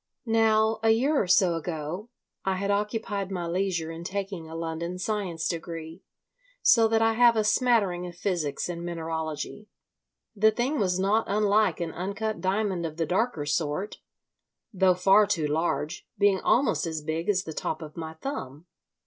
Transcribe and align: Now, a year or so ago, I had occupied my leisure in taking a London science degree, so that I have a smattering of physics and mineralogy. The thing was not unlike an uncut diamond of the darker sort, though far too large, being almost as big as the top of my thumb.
Now, 0.25 0.79
a 0.81 0.89
year 0.89 1.21
or 1.21 1.27
so 1.27 1.53
ago, 1.53 2.09
I 2.43 2.55
had 2.55 2.71
occupied 2.71 3.29
my 3.29 3.45
leisure 3.45 3.91
in 3.91 4.03
taking 4.03 4.49
a 4.49 4.55
London 4.55 4.97
science 4.97 5.47
degree, 5.47 6.01
so 6.63 6.87
that 6.87 7.03
I 7.03 7.13
have 7.13 7.35
a 7.35 7.43
smattering 7.43 8.07
of 8.07 8.15
physics 8.15 8.67
and 8.67 8.83
mineralogy. 8.83 9.69
The 10.35 10.49
thing 10.49 10.79
was 10.79 10.97
not 10.97 11.25
unlike 11.27 11.79
an 11.79 11.91
uncut 11.91 12.41
diamond 12.41 12.83
of 12.83 12.97
the 12.97 13.05
darker 13.05 13.45
sort, 13.45 13.99
though 14.73 14.95
far 14.95 15.27
too 15.27 15.45
large, 15.45 16.07
being 16.17 16.39
almost 16.39 16.87
as 16.87 17.03
big 17.03 17.29
as 17.29 17.43
the 17.43 17.53
top 17.53 17.83
of 17.83 17.95
my 17.95 18.15
thumb. 18.15 18.65